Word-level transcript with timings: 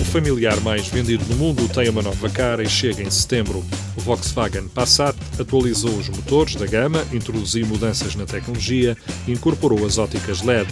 O 0.00 0.04
familiar 0.04 0.58
mais 0.62 0.88
vendido 0.88 1.24
no 1.28 1.36
mundo 1.36 1.68
tem 1.68 1.88
uma 1.90 2.00
nova 2.00 2.30
cara 2.30 2.62
e 2.62 2.68
chega 2.68 3.02
em 3.02 3.10
setembro. 3.10 3.62
O 3.96 4.00
Volkswagen 4.00 4.66
Passat 4.66 5.14
atualizou 5.38 5.94
os 5.94 6.08
motores 6.08 6.56
da 6.56 6.66
gama, 6.66 7.06
introduziu 7.12 7.66
mudanças 7.66 8.14
na 8.14 8.24
tecnologia 8.24 8.96
e 9.28 9.32
incorporou 9.32 9.84
as 9.84 9.98
óticas 9.98 10.42
LED. 10.42 10.68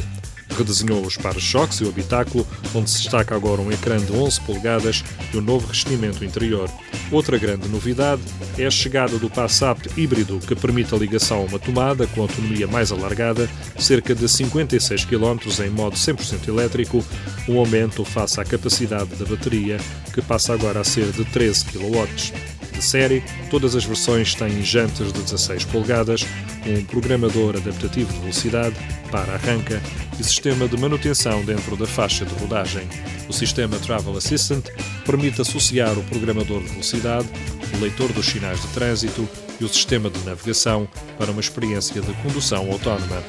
Redesenhou 0.57 1.05
os 1.05 1.17
para-choques 1.17 1.81
e 1.81 1.85
o 1.85 1.89
habitáculo, 1.89 2.47
onde 2.75 2.91
se 2.91 3.03
destaca 3.03 3.35
agora 3.35 3.61
um 3.61 3.71
ecrã 3.71 3.99
de 3.99 4.13
11 4.13 4.41
polegadas 4.43 5.05
e 5.33 5.37
um 5.37 5.41
novo 5.41 5.67
revestimento 5.67 6.25
interior. 6.25 6.71
Outra 7.11 7.39
grande 7.39 7.69
novidade 7.69 8.23
é 8.59 8.67
a 8.67 8.71
chegada 8.71 9.19
do 9.19 9.31
Passat 9.31 9.89
híbrido, 9.97 10.39
que 10.41 10.55
permite 10.55 10.95
a 10.95 10.99
ligação 10.99 11.39
a 11.39 11.45
uma 11.45 11.59
tomada 11.59 12.07
com 12.09 12.23
autonomia 12.23 12.67
mais 12.67 12.91
alargada, 12.91 13.49
cerca 13.79 14.15
de 14.15 14.29
56 14.29 15.05
km 15.05 15.39
em 15.65 15.71
modo 15.71 15.97
100% 15.97 16.49
elétrico, 16.49 17.05
um 17.49 17.59
aumento 17.59 18.05
face 18.05 18.41
à 18.41 18.45
capacidade 18.45 19.15
da 19.17 19.25
bateria, 19.25 19.79
que 20.13 20.21
passa 20.21 20.53
agora 20.53 20.81
a 20.81 20.85
ser 20.85 21.11
de 21.13 21.25
13 21.25 21.67
kW. 21.67 22.58
De 22.79 22.85
série, 22.85 23.25
todas 23.51 23.75
as 23.75 23.85
versões 23.85 24.37
têm 24.37 24.63
jantas 24.63 25.13
de 25.13 25.21
16 25.21 25.65
polegadas, 25.65 26.25
um 26.65 26.85
programador 26.85 27.57
adaptativo 27.57 28.13
de 28.13 28.21
velocidade, 28.21 28.77
para 29.11 29.35
arranca 29.35 29.83
e 30.17 30.23
sistema 30.23 30.69
de 30.69 30.79
manutenção 30.79 31.45
dentro 31.45 31.77
da 31.77 31.89
faixa 31.89 32.25
de 32.25 32.33
rodagem. 32.35 32.87
O 33.29 33.33
sistema 33.33 33.77
Travel 33.81 34.17
Assistant 34.17 34.65
permite 35.05 35.41
associar 35.41 35.99
o 35.99 36.05
programador 36.05 36.63
de 36.63 36.69
velocidade, 36.69 37.29
o 37.77 37.81
leitor 37.81 38.13
dos 38.13 38.27
sinais 38.27 38.63
de 38.63 38.69
trânsito 38.69 39.29
e 39.61 39.65
o 39.65 39.69
sistema 39.69 40.09
de 40.09 40.21
navegação 40.21 40.89
para 41.19 41.33
uma 41.33 41.41
experiência 41.41 42.01
de 42.01 42.13
condução 42.23 42.71
autónoma. 42.71 43.25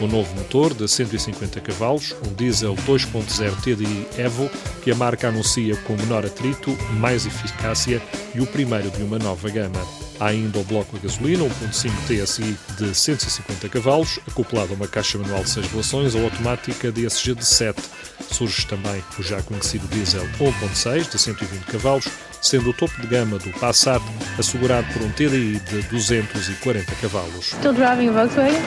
O 0.00 0.06
novo 0.06 0.32
motor 0.36 0.72
de 0.74 0.86
150 0.86 1.60
cavalos, 1.60 2.14
um 2.24 2.32
diesel 2.32 2.76
2.0 2.86 3.56
TDI 3.60 4.06
Evo, 4.16 4.48
que 4.82 4.92
a 4.92 4.94
marca 4.94 5.28
anuncia 5.28 5.76
com 5.78 5.96
menor 5.96 6.24
atrito, 6.24 6.76
mais 7.00 7.26
eficácia 7.26 8.00
e 8.32 8.40
o 8.40 8.46
primeiro 8.46 8.90
de 8.92 9.02
uma 9.02 9.18
nova 9.18 9.50
gama. 9.50 9.80
Há 10.20 10.26
ainda 10.26 10.60
o 10.60 10.64
bloco 10.64 10.96
a 10.96 11.00
gasolina 11.00 11.42
1.5 11.44 11.90
TSI 12.06 12.56
de 12.76 12.94
150 12.94 13.68
cavalos, 13.68 14.20
acoplado 14.28 14.72
a 14.72 14.76
uma 14.76 14.86
caixa 14.86 15.18
manual 15.18 15.42
de 15.42 15.50
6 15.50 15.66
relações 15.66 16.14
ou 16.14 16.22
automática 16.24 16.92
DSG 16.92 17.34
de 17.34 17.44
7. 17.44 17.82
Surge 18.30 18.66
também 18.66 19.02
o 19.18 19.22
já 19.22 19.42
conhecido 19.42 19.86
diesel 19.88 20.24
1.6 20.38 21.10
de 21.10 21.18
120 21.18 21.64
cavalos, 21.64 22.06
sendo 22.40 22.70
o 22.70 22.72
topo 22.72 23.00
de 23.00 23.06
gama 23.08 23.38
do 23.38 23.50
Passat 23.58 24.02
assegurado 24.38 24.86
por 24.92 25.02
um 25.02 25.10
TDI 25.10 25.58
de 25.58 25.82
240 25.88 26.94
cavalos. 26.96 27.46
Still 27.46 27.72
driving 27.72 28.08
a 28.10 28.12
Volkswagen? 28.12 28.62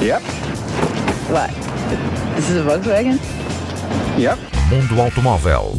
Yep. 0.00 0.49
What? 1.30 1.54
This 2.34 2.50
is 2.50 2.56
a 2.56 2.62
Volkswagen? 2.64 3.16
Yep. 4.18 4.36
Mundo 4.68 5.00
Automóvel. 5.00 5.76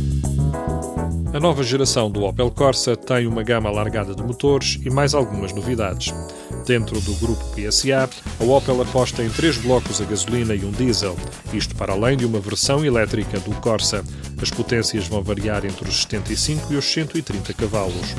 A 1.34 1.40
nova 1.42 1.62
geração 1.62 2.10
do 2.10 2.24
Opel 2.24 2.50
Corsa 2.50 2.96
tem 2.96 3.28
uma 3.28 3.44
gama 3.44 3.68
alargada 3.68 4.16
de 4.16 4.24
motores 4.24 4.80
e 4.82 4.90
mais 4.90 5.14
algumas 5.14 5.52
novidades. 5.52 6.14
Dentro 6.66 7.02
do 7.02 7.14
grupo 7.16 7.44
PSA, 7.54 8.10
a 8.40 8.44
Opel 8.46 8.82
aposta 8.82 9.24
em 9.24 9.30
três 9.30 9.58
blocos 9.58 10.00
a 10.00 10.06
gasolina 10.06 10.56
e 10.56 10.64
um 10.64 10.72
diesel, 10.72 11.18
isto 11.52 11.76
para 11.76 11.92
além 11.92 12.16
de 12.16 12.26
uma 12.26 12.40
versão 12.40 12.86
elétrica 12.86 13.38
do 13.42 13.52
Corsa. 13.56 14.06
As 14.42 14.50
potências 14.50 15.06
vão 15.10 15.22
variar 15.22 15.66
entre 15.66 15.90
os 15.90 16.04
75 16.04 16.72
e 16.72 16.78
os 16.78 16.86
130 16.86 17.54
cavalos. 17.56 18.16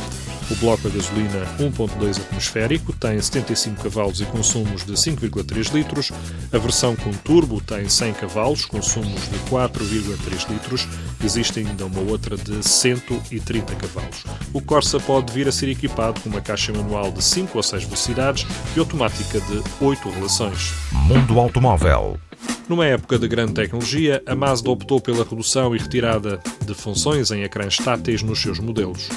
O 0.53 0.57
bloco 0.57 0.87
a 0.87 0.91
gasolina 0.91 1.47
1.2 1.59 2.21
atmosférico 2.21 2.93
tem 2.93 3.19
75 3.19 3.85
cavalos 3.85 4.21
e 4.21 4.27
consumos 4.27 4.85
de 4.85 4.93
5,3 4.93 5.73
litros. 5.73 6.13
A 6.53 6.59
versão 6.59 6.95
com 6.95 7.11
turbo 7.11 7.59
tem 7.59 7.89
100 7.89 8.13
cavalos, 8.13 8.67
consumos 8.67 9.23
de 9.31 9.39
4,3 9.51 10.51
litros. 10.51 10.87
Existe 11.25 11.61
ainda 11.61 11.87
uma 11.87 12.01
outra 12.01 12.37
de 12.37 12.63
130 12.63 13.75
cavalos. 13.77 14.25
O 14.53 14.61
Corsa 14.61 15.01
pode 15.01 15.33
vir 15.33 15.49
a 15.49 15.53
ser 15.53 15.71
equipado 15.71 16.21
com 16.21 16.29
uma 16.29 16.43
caixa 16.43 16.71
manual 16.71 17.11
de 17.11 17.25
5 17.25 17.57
ou 17.57 17.63
6 17.63 17.85
velocidades 17.85 18.47
e 18.77 18.79
automática 18.79 19.41
de 19.41 19.63
8 19.81 20.11
relações. 20.11 20.75
Mundo 20.93 21.41
Automóvel. 21.41 22.21
Numa 22.69 22.85
época 22.85 23.19
de 23.19 23.27
grande 23.27 23.55
tecnologia, 23.55 24.23
a 24.27 24.35
Mazda 24.35 24.71
optou 24.71 25.01
pela 25.01 25.25
redução 25.25 25.75
e 25.75 25.79
retirada 25.79 26.39
de 26.63 26.75
funções 26.75 27.31
em 27.31 27.43
ecrãs 27.43 27.79
táteis 27.79 28.23
nos 28.23 28.43
seus 28.43 28.59
modelos. 28.59 29.09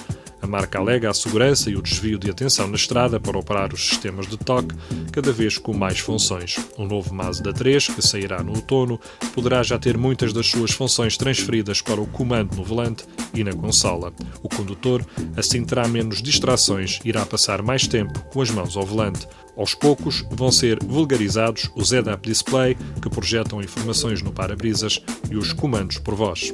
A 0.45 0.47
marca 0.47 0.78
alega 0.78 1.09
a 1.09 1.13
segurança 1.13 1.72
e 1.72 1.75
o 1.75 1.81
desvio 1.81 2.19
de 2.19 2.29
atenção 2.29 2.67
na 2.67 2.75
estrada 2.75 3.19
para 3.19 3.35
operar 3.35 3.73
os 3.73 3.83
sistemas 3.83 4.28
de 4.28 4.38
toque, 4.38 4.75
cada 5.11 5.31
vez 5.31 5.57
com 5.57 5.73
mais 5.73 5.97
funções. 5.97 6.59
O 6.78 6.85
novo 6.85 7.16
Mazda 7.16 7.51
3, 7.51 7.88
que 7.88 8.00
sairá 8.00 8.44
no 8.44 8.51
outono, 8.51 9.00
poderá 9.33 9.63
já 9.63 9.79
ter 9.79 9.97
muitas 9.97 10.31
das 10.31 10.45
suas 10.45 10.69
funções 10.69 11.17
transferidas 11.17 11.81
para 11.81 12.00
o 12.00 12.06
comando 12.06 12.56
no 12.56 12.63
volante 12.63 13.06
e 13.33 13.44
na 13.44 13.53
consola. 13.53 14.13
O 14.44 14.47
condutor 14.47 15.03
assim 15.35 15.66
terá 15.66 15.88
menos 15.88 16.22
distrações 16.22 17.00
e 17.03 17.09
irá 17.09 17.25
passar 17.25 17.63
mais 17.63 17.88
tempo 17.88 18.19
com 18.25 18.39
as 18.39 18.51
mãos 18.51 18.77
ao 18.77 18.85
volante. 18.85 19.27
Aos 19.57 19.73
poucos 19.73 20.23
vão 20.29 20.51
ser 20.51 20.77
vulgarizados 20.83 21.72
o 21.75 21.83
ZAP 21.83 22.23
Display, 22.23 22.77
que 23.01 23.09
projetam 23.09 23.63
informações 23.63 24.22
no 24.22 24.31
para-brisas, 24.31 25.01
e 25.27 25.38
os 25.38 25.53
comandos 25.53 25.97
por 25.97 26.13
voz. 26.13 26.53